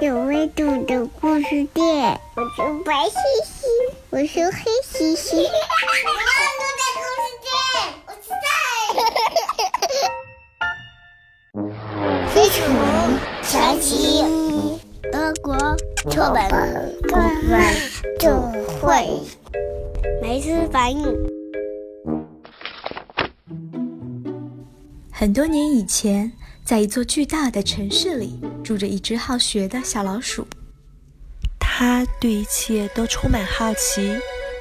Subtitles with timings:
[0.00, 2.20] 有温度的故事店。
[2.36, 3.66] 我是白兮兮，
[4.10, 5.38] 我是黑兮兮。
[5.38, 6.12] 有味道
[6.78, 7.50] 的故事店，
[8.06, 8.30] 我在。
[12.32, 12.56] 非常
[13.42, 13.90] 神奇，
[15.10, 15.56] 德国
[16.08, 16.48] 出版
[17.08, 17.16] 出
[17.50, 17.74] 版
[18.20, 18.30] 就
[18.80, 18.86] 会
[20.22, 21.12] 没事反应。
[25.12, 26.32] 很多年以前，
[26.64, 30.46] 在一座巨大的城市里，住着一只好学的小老鼠。
[31.58, 34.14] 它对一切都充满好奇，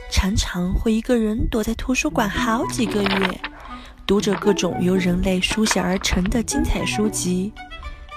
[0.10, 3.42] 常常会一个人躲在图书馆好几个月，
[4.06, 7.52] 读着各种由人类书写而成的精彩书籍。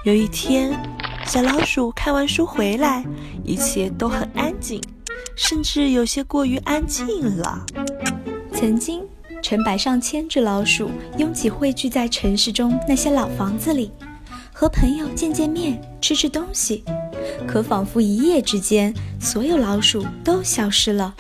[0.05, 0.71] 有一天，
[1.27, 3.05] 小老鼠看完书回来，
[3.43, 4.81] 一切都很安静，
[5.35, 7.67] 甚至有些过于安静了。
[8.53, 9.03] 曾经。
[9.43, 13.91] 成百上千只老鼠拥挤汇聚在城市中那些老房子里，
[14.61, 16.85] 和朋友见见面、吃吃东西。
[17.49, 21.15] 可仿佛一夜之间，所有老鼠都消失了。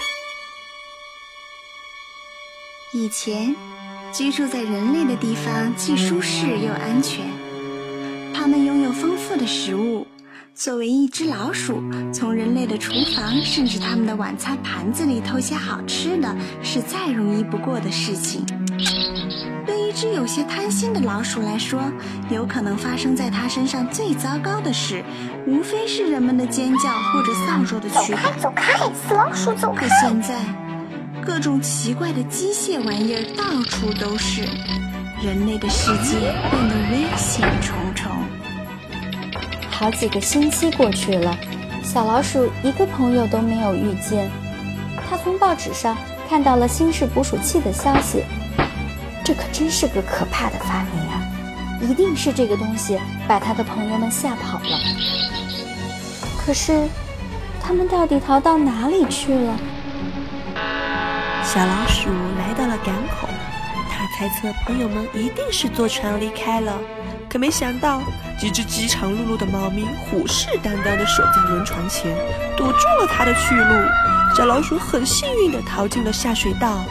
[2.92, 3.56] 以前，
[4.12, 7.24] 居住在人类的地方既舒适又安全，
[8.34, 10.06] 它们拥有丰富的食物。
[10.54, 11.82] 作为一只老鼠，
[12.12, 18.44] 从人类的厨房甚至他们的晚餐盘子里偷些好吃的，是再容易不过的事情。
[20.00, 21.78] 对有些贪心的老鼠来说，
[22.30, 25.04] 有可能发生在它身上最糟糕的事，
[25.46, 28.22] 无非是人们的尖叫或者扫帚的驱赶。
[28.40, 29.86] 走开，走开，死老鼠，走开！
[29.86, 30.34] 可现在，
[31.22, 34.40] 各种奇怪的机械玩意儿到处都是，
[35.22, 36.18] 人类的世界
[36.50, 38.10] 变得危险重重。
[39.70, 41.36] 好几个星期过去了，
[41.82, 44.30] 小老鼠一个朋友都没有遇见。
[45.10, 45.94] 他从报纸上
[46.26, 48.24] 看到了新式捕鼠器的消息，
[49.30, 51.22] 这可真是个可怕的发明啊！
[51.80, 54.78] 一定是这个东西把他的朋友们吓跑了。
[56.36, 56.88] 可是，
[57.62, 59.56] 他们到底逃到哪里去了？
[61.44, 63.28] 小老鼠来到了港口，
[63.88, 66.76] 他猜测朋友们一定是坐船离开了。
[67.28, 68.02] 可没想到，
[68.36, 72.12] 几只饥肠辘辘的猫咪虎视眈眈地守在轮船前，
[72.56, 73.74] 堵住了它的去路。
[74.36, 76.84] 小老鼠很幸运地逃进了下水道，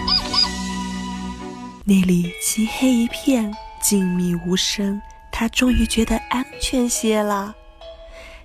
[1.90, 3.52] 那里漆黑一片，
[3.82, 5.02] 静谧无声，
[5.32, 7.56] 它终于觉得安全些了。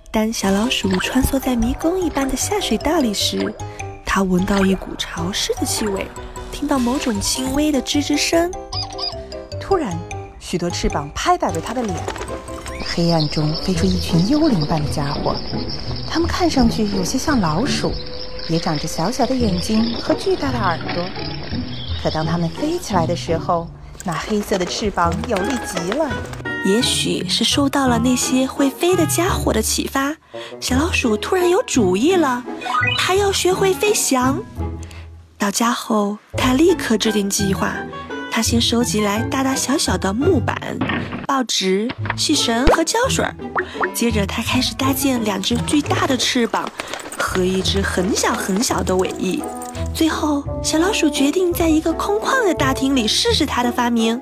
[0.09, 3.53] 当小老鼠穿梭在迷宫一般的下水道里时，
[4.03, 6.07] 它闻到一股潮湿的气味，
[6.51, 8.51] 听到某种轻微的吱吱声，
[9.61, 9.95] 突然。
[10.39, 11.95] 许多翅膀拍打着他的脸，
[12.83, 15.35] 黑暗中飞出一群幽灵般的家伙，
[16.09, 17.91] 它们看上去有些像老鼠，
[18.49, 21.05] 也长着小小的眼睛和巨大的耳朵。
[22.05, 23.67] 可当它们飞起来的时候，
[24.03, 26.07] 那黑色的翅膀有力极了。
[26.63, 30.15] 也许是受到了那些会飞的家伙的启发，
[30.61, 32.43] 小老鼠突然有主意了，
[32.99, 34.37] 它要学会飞翔。
[35.39, 37.73] 到家后，它立刻制定计划。
[38.31, 40.55] 他先收集来大大小小的木板、
[41.25, 43.25] 报纸、细绳和胶水，
[43.95, 46.69] 接着他开始搭建两只巨大的翅膀
[47.17, 49.41] 和一只很小很小的尾翼。
[49.95, 54.21] 最后，小老鼠决定在一个空旷的大厅里试试它的发明。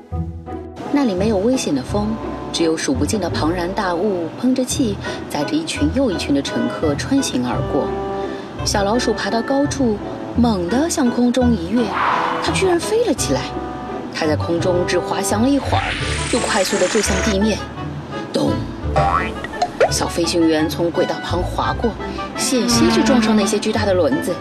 [0.92, 2.16] 那里没有危险的风，
[2.52, 4.96] 只有数不尽的庞然大物喷着气，
[5.32, 7.88] 载着一群又一群的乘客穿行而过。
[8.64, 9.98] 小老鼠爬到高处，
[10.38, 11.84] 猛地向空中一跃，
[12.44, 13.42] 它居然飞了起来。
[14.14, 15.84] 它在空中只滑翔了一会儿，
[16.32, 17.58] 就快速地坠向地面。
[18.32, 18.52] 咚！
[19.90, 21.90] 小飞行员从轨道旁滑过，
[22.44, 24.36] 险些就撞上那些巨大的轮子。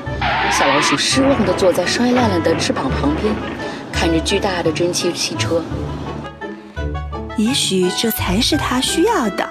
[0.51, 3.33] 小老鼠失望地坐在摔烂了的翅膀旁边，
[3.93, 5.63] 看着巨大的蒸汽汽车。
[7.37, 9.49] 也许这才是它需要的。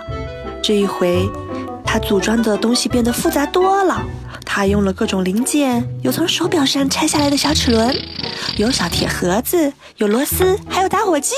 [0.61, 1.27] 这一回，
[1.85, 4.01] 它组装的东西变得复杂多了。
[4.45, 7.95] 他用了各种零件，有从手表上拆下来的小齿轮，
[8.57, 11.35] 有小铁盒子，有螺丝，还有打火机。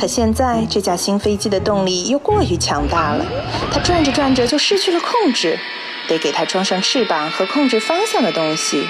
[0.00, 3.26] 可现在这架新飞机的动力又过于强大了，
[3.70, 5.58] 它转着转着就失去了控制，
[6.08, 8.88] 得给它装上翅膀和控制方向的东西。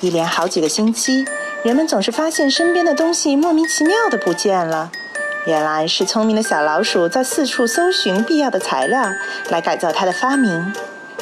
[0.00, 1.24] 一连好几个星期，
[1.64, 4.92] 人们总是发现身边的东西莫名其妙的不见了。
[5.48, 9.10] 原来是聪明的小老鼠在四处搜寻必要的材料，
[9.48, 10.72] 来改造它的发明。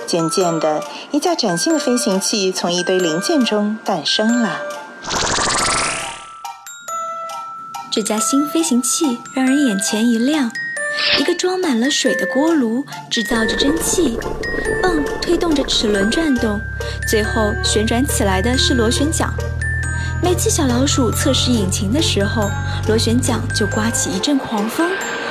[0.07, 4.61] 渐渐的，一架崭新的飞行器从一堆零件中诞生了。
[7.97, 10.53] 这架新飞行器让人眼前一亮，
[11.19, 14.19] 一个装满了水的锅炉制造着蒸汽，
[14.83, 16.61] 泵推动着齿轮转动，
[17.09, 19.33] 最后旋转起来的是螺旋桨。
[20.23, 22.51] 每次小老鼠测试引擎的时候，
[22.87, 24.91] 螺旋桨就刮起一阵狂风，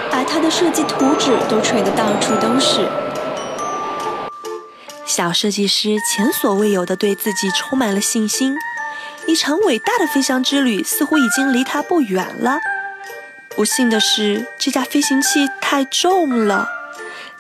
[0.10, 2.80] 把它的设计图纸都吹得到处都是。
[5.06, 8.56] 小设计师前所未有的对自己充满了信心，
[9.28, 12.60] 一场伟大的飞翔之旅似乎已经离他不远了。
[13.50, 16.68] 不幸的是，这架飞行器太重了，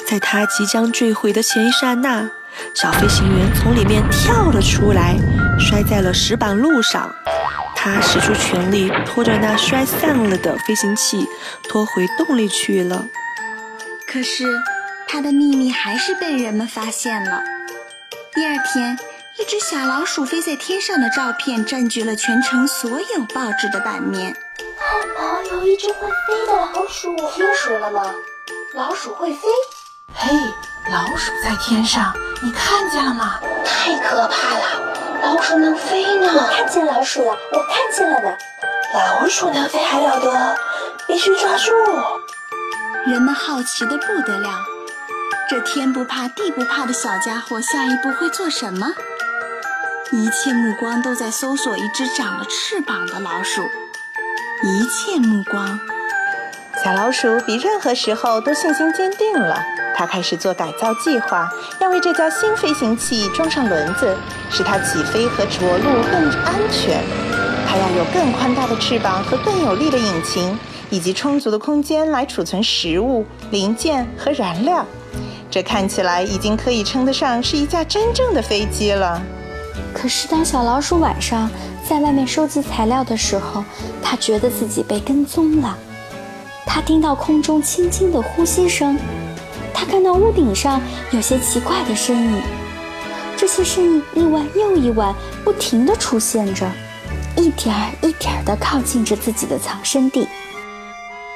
[0.07, 2.29] 在它即将坠毁的前一刹那，
[2.73, 5.15] 小飞行员从里面跳了出来，
[5.59, 7.13] 摔在了石板路上。
[7.75, 11.27] 他使出全力拖着那摔散了的飞行器，
[11.69, 13.05] 拖回洞里去了。
[14.07, 14.43] 可是，
[15.07, 17.43] 他的秘密还是被人们发现了。
[18.33, 18.97] 第二天，
[19.37, 24.33] 一只小老鼠飞在天上的照片占据了全城所有报纸的版面。
[24.77, 28.15] 汉堡有一只会飞的老鼠，听说了吗？
[28.73, 29.41] 老鼠会飞？
[30.13, 30.33] 嘿，
[30.89, 33.37] 老鼠在天上，你看见了吗？
[33.65, 34.93] 太可怕了！
[35.21, 36.31] 老鼠能飞呢？
[36.33, 38.38] 我看见老鼠了，我看见了呢。
[38.93, 40.55] 老鼠能飞还了得？
[41.07, 41.73] 必须抓住！
[43.05, 44.63] 人们好奇的不得了，
[45.49, 48.88] 这天不怕地不怕的小家伙下一步会做什么？
[50.11, 53.63] 一切目光都在搜索一只长了翅膀的老鼠。
[54.63, 55.79] 一切目光，
[56.83, 59.57] 小老鼠比任何时候都信心坚定了。
[59.95, 61.49] 它开始做改造计划，
[61.79, 64.15] 要为这架新飞行器装上轮子，
[64.51, 67.03] 使它起飞和着陆更安全。
[67.67, 70.57] 它要有更宽大的翅膀和更有力的引擎，
[70.89, 74.85] 以及充足的空间来储存食物、零件和燃料。
[75.49, 79.21] 这看起来已经可以称得上是一架真正的飞机了。
[79.94, 81.50] 可是，当小老鼠晚上
[81.88, 83.63] 在外面收集材料的时候，
[84.01, 85.77] 它觉得自己被跟踪了。
[86.66, 88.98] 它听到空中轻轻的呼吸声。
[89.74, 90.81] 它看到屋顶上
[91.12, 92.42] 有些奇怪的身影，
[93.36, 95.13] 这些身影一晚又一晚
[95.44, 96.69] 不停地出现着，
[97.36, 100.27] 一点儿一点儿地靠近着自己的藏身地。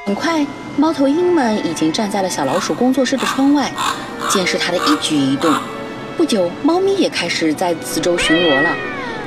[0.06, 0.46] 很快，
[0.78, 3.72] 猫头鹰们已经站在了小老鼠工作室的窗外，
[4.30, 5.54] 监视它的一举一动。
[6.20, 8.76] 不久，猫咪也开始在四周巡逻了。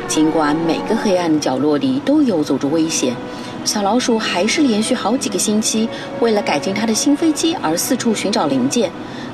[0.07, 3.17] 尽管每个黑暗的角落里都游走着危险。
[3.65, 5.89] 小老鼠还是连续好几个星期，
[6.21, 8.91] 为了改进它的新飞机而四处寻找零件。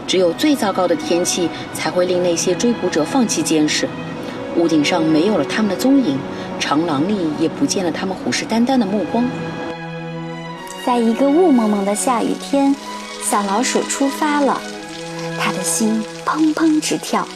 [0.06, 3.88] 只有最糟糕的天气才会令那些追捕者放弃监视。
[4.56, 6.16] 屋顶上没有了他们的踪影，
[6.60, 9.24] 长廊里也不见了他们虎视眈眈的目光。
[10.86, 12.72] 在一个雾蒙蒙的下雨天，
[13.20, 14.60] 小老鼠出发了，
[15.40, 17.26] 它的心砰砰直跳。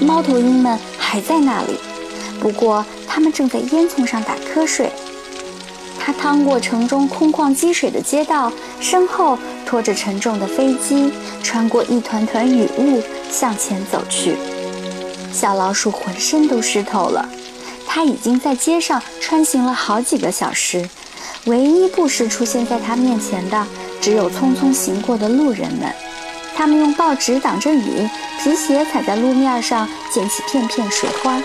[0.00, 1.78] 猫头鹰们还在那里，
[2.40, 4.90] 不过它们正在烟囱上打瞌睡。
[5.98, 8.50] 它趟过城中空旷积水的街道，
[8.80, 11.12] 身后拖着沉重的飞机，
[11.42, 14.36] 穿过一团团雨雾向前走去。
[15.30, 17.28] 小老鼠浑身都湿透了，
[17.86, 20.88] 它已经在街上穿行了好几个小时，
[21.44, 23.66] 唯一不时出现在它面前的，
[24.00, 25.92] 只有匆匆行过的路人们。
[26.60, 28.06] 他们用报纸挡着雨，
[28.38, 31.42] 皮鞋踩在路面上溅起片片水花。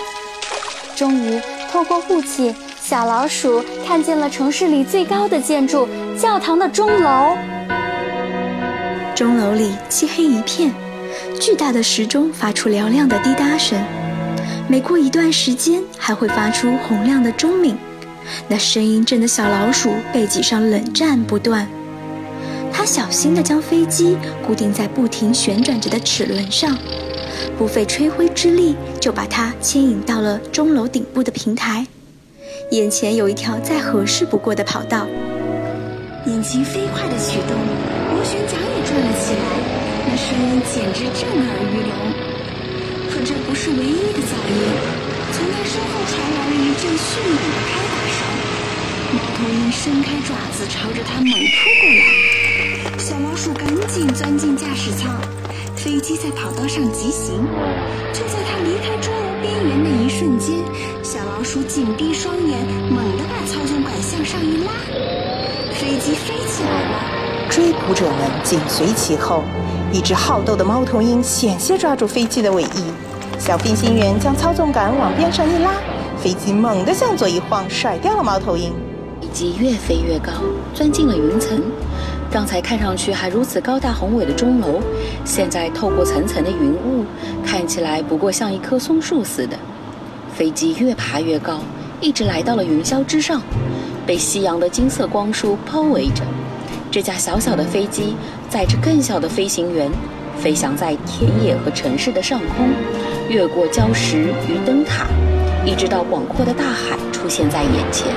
[0.94, 1.40] 终于，
[1.72, 2.54] 透过雾气。
[2.82, 5.88] 小老鼠看见了城市里最高的建筑——
[6.20, 7.38] 教堂的钟楼。
[9.16, 10.74] 钟楼里漆黑一片，
[11.40, 13.82] 巨大的时钟发出嘹亮的滴答声，
[14.68, 17.78] 每过一段时间还会发出洪亮的钟鸣。
[18.50, 21.66] 那声音震得小老鼠背脊上冷战不断。
[22.86, 24.16] 它小心地将飞机
[24.46, 26.78] 固定在不停旋转着的齿轮上，
[27.58, 31.84] 不费吹灰之力就把它牵引到了钟楼顶部的平台。
[32.70, 35.08] 眼前有一条再合适不过的跑道，
[36.28, 37.58] 引擎飞快地启动，
[38.14, 39.42] 螺旋桨也转了起来，
[40.06, 41.90] 那声音简直震耳欲聋。
[43.10, 44.62] 可这不是唯一的噪音，
[45.34, 48.22] 从他身后传来了一阵迅猛的拍打声。
[49.12, 51.36] 猫头鹰伸开爪子朝着他猛扑
[51.82, 52.06] 过来，
[53.06, 55.16] 小老鼠赶紧钻进驾驶舱，
[55.76, 57.36] 飞机在跑道上疾行。
[58.12, 60.58] 就在它离开钟楼边缘的一瞬间。
[61.04, 64.72] 小老鼠紧闭双眼，猛地把操纵杆向上一拉，
[65.76, 67.48] 飞机飞起来了。
[67.48, 69.44] 追捕者们紧随其后。
[69.94, 72.92] 一只好斗的猫头鹰险些抓住飞机的尾翼。
[73.38, 75.74] 小飞行员将操纵杆往边上一拉，
[76.18, 78.74] 飞机猛地向左一晃，甩掉了猫头鹰。
[79.22, 80.32] 飞机越飞越高，
[80.74, 81.62] 钻进了云层。
[82.32, 84.82] 刚才看上去还如此高大宏伟的钟楼，
[85.24, 87.06] 现在透过层层的云雾，
[87.46, 89.58] 看起来不过像一棵松树似的。
[90.36, 91.62] 飞机越爬越高，
[92.02, 93.42] 一直来到了云霄之上，
[94.06, 96.24] 被夕阳的金色光束包围着。
[96.92, 98.16] 这架小小的飞机
[98.50, 99.90] 载着更小的飞行员，
[100.38, 102.70] 飞翔在田野和城市的上空，
[103.30, 105.08] 越过礁石与灯塔，
[105.66, 108.08] 一直到广阔的大海出现在眼前。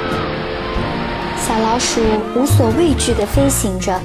[1.48, 2.02] 小老鼠
[2.36, 3.98] 无所畏惧地飞行着，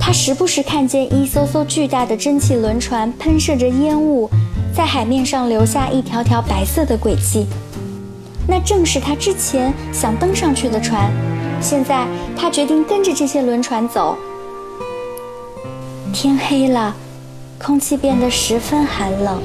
[0.00, 4.28] 它时不时看见一艘艘巨大的蒸汽轮船喷射着烟雾。
[4.74, 7.46] 在海面上留下一条条白色的轨迹。
[8.48, 11.08] 那正是它之前想登上去的船。
[11.60, 12.04] 现在
[12.36, 14.16] 它决定跟着这些轮船走。
[16.12, 16.92] 天黑了，
[17.64, 19.40] 空气变得十分寒冷。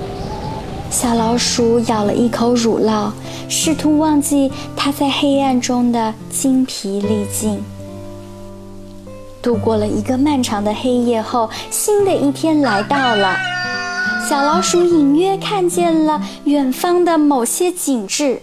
[0.90, 3.12] 小老鼠咬了一口乳酪，
[3.48, 7.62] 试图忘记他在黑暗中的精疲力尽。
[9.42, 13.38] 度过了一个漫长的黑夜后，新的一天来到了。
[14.28, 18.42] 小老鼠隐约看见了远方的某些景致。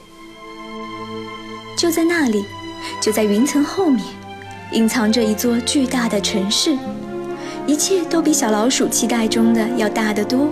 [1.76, 2.44] 就在那里，
[3.00, 4.04] 就在云层后面，
[4.70, 6.78] 隐藏着一座巨大的城市，
[7.66, 10.46] 一切都比小老鼠期待中的要大得多。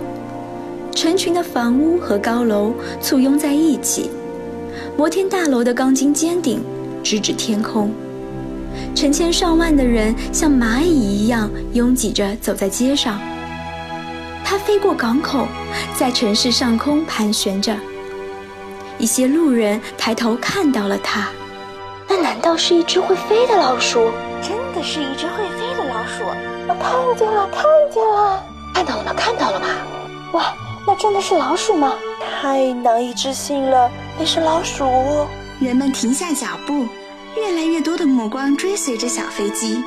[0.93, 4.11] 成群的房屋和高楼簇拥在一起，
[5.01, 6.63] 摩天大楼的钢筋尖顶
[7.03, 7.91] 直指天空。
[8.95, 13.19] 成千上万的人像蚂蚁一样拥挤着走在街上。
[14.45, 15.47] 它飞过港口，
[15.95, 17.75] 在城市上空盘旋着。
[18.99, 21.29] 一些路人抬头看到了它，
[22.07, 24.11] 那难道是一只会飞的老鼠？
[24.39, 26.23] 真的是一只会飞的老鼠！
[26.67, 28.43] 我看见了，看见了，
[28.75, 29.65] 看到了，看到了吗？
[30.33, 30.53] 哇！
[30.85, 31.93] 那真的是老鼠吗？
[32.39, 33.89] 太难以置信了，
[34.19, 34.85] 那是老鼠！
[35.59, 36.87] 人们停下脚步，
[37.35, 39.83] 越来越多的目光追随着小飞机。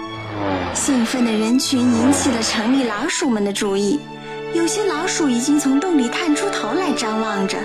[0.75, 4.01] 兴奋的人群引起了城里老鼠们的注意，
[4.55, 7.59] 有些老鼠已经从洞里探出头来张望着。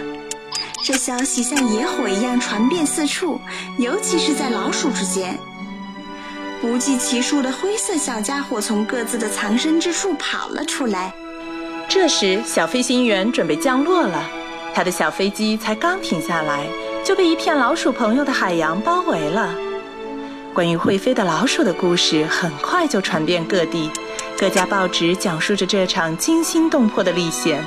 [0.84, 3.40] 这消息像野火一样传遍四处，
[3.78, 5.38] 尤其是在老鼠之间。
[6.62, 11.14] 不计其数的灰色小家伙从各自的藏身之处跑了出来。
[11.88, 14.30] 这时，小飞行员准备降落了。
[14.74, 16.66] 他的小飞机才刚停下来，
[17.04, 19.54] 就被一片老鼠朋友的海洋包围了。
[20.54, 23.90] 关于会飞的老鼠的故事很快就传遍各地，
[24.38, 27.64] 各家报纸讲述着这场惊心动魄的历险。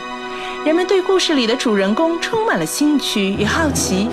[0.64, 4.08] 人们对故事里的主人公充满了兴趣与好奇。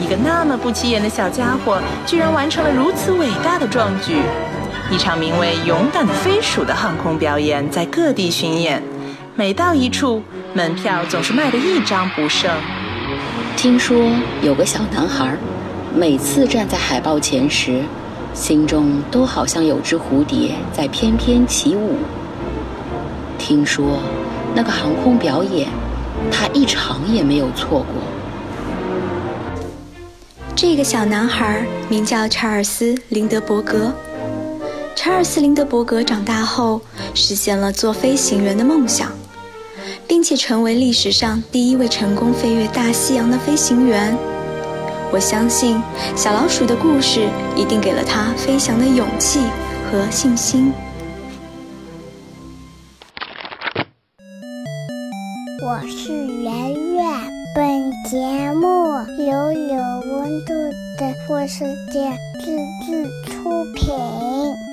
[0.00, 4.22] 一个那么不起眼的小家伙，居然完成了如此伟大的壮举！
[4.90, 8.82] 一场名为“勇敢的飞鼠”的航空表演在各地巡演。
[9.36, 10.22] 每到一处，
[10.54, 12.48] 门票总是卖得一张不剩。
[13.56, 15.36] 听说有个小男孩，
[15.92, 17.82] 每次站在海报前时，
[18.32, 21.96] 心中都好像有只蝴蝶在翩翩起舞。
[23.36, 23.98] 听说
[24.54, 25.68] 那个航空表演，
[26.30, 27.86] 他一场也没有错过。
[30.54, 33.92] 这个小男孩名叫查尔斯·林德伯格。
[34.94, 36.80] 查尔斯·林德伯格长大后，
[37.14, 39.10] 实现了做飞行员的梦想。
[40.14, 44.16] 并且成为历史上第一位成功飞越大西洋的飞行员。
[45.12, 45.82] 我相信
[46.14, 49.40] 小老鼠的故事一定给了他飞翔的勇气
[49.90, 50.72] 和信心。
[55.66, 57.12] 我是圆圆，
[57.56, 59.76] 本节目由有
[60.12, 60.54] 温度
[60.96, 62.56] 的副世界自
[62.86, 64.63] 制出品。